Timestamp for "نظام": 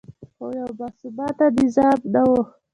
1.57-1.97